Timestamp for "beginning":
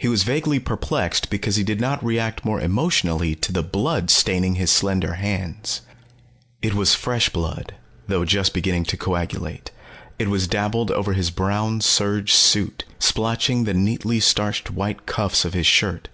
8.52-8.86